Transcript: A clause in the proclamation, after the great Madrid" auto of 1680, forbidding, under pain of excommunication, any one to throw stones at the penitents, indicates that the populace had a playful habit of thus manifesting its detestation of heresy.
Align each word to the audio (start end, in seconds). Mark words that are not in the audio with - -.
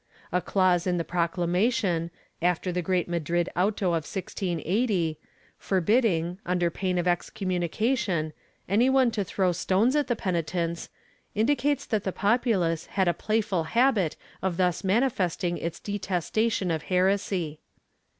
A 0.31 0.41
clause 0.41 0.87
in 0.87 0.97
the 0.97 1.03
proclamation, 1.03 2.09
after 2.41 2.71
the 2.71 2.81
great 2.81 3.07
Madrid" 3.07 3.49
auto 3.55 3.89
of 3.89 4.01
1680, 4.09 5.19
forbidding, 5.59 6.39
under 6.43 6.71
pain 6.71 6.97
of 6.97 7.07
excommunication, 7.07 8.33
any 8.67 8.89
one 8.89 9.11
to 9.11 9.23
throw 9.23 9.51
stones 9.51 9.95
at 9.95 10.07
the 10.07 10.15
penitents, 10.15 10.89
indicates 11.35 11.85
that 11.85 12.03
the 12.03 12.11
populace 12.11 12.87
had 12.87 13.07
a 13.07 13.13
playful 13.13 13.65
habit 13.65 14.15
of 14.41 14.57
thus 14.57 14.83
manifesting 14.83 15.59
its 15.59 15.79
detestation 15.79 16.71
of 16.71 16.81
heresy. 16.89 17.59